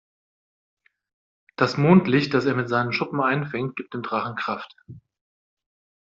Das 1.57 1.77
Mondlicht, 1.77 2.33
das 2.33 2.45
er 2.45 2.55
mit 2.55 2.67
seinen 2.69 2.91
Schuppen 2.91 3.21
einfängt, 3.21 3.75
gibt 3.75 3.93
dem 3.93 4.01
Drachen 4.01 4.35
Kraft. 4.35 4.75